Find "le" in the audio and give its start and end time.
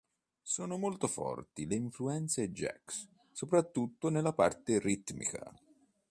1.67-1.75